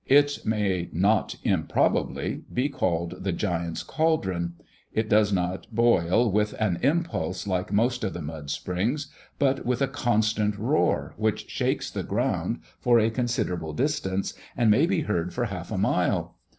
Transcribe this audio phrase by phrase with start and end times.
[0.07, 4.53] It may not improbably be called the Giants Cauldron.
[4.91, 9.79] It does not boil with an impulse like most of the mud springs, but with
[9.79, 15.35] a constant roar which shakes the ground for a considerable distance, and may be heard
[15.35, 16.35] for half a mile.